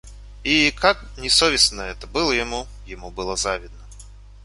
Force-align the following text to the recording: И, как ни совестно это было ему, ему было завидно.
И, 0.43 0.71
как 0.75 1.05
ни 1.19 1.27
совестно 1.27 1.81
это 1.81 2.07
было 2.07 2.31
ему, 2.31 2.65
ему 2.87 3.11
было 3.11 3.35
завидно. 3.37 3.77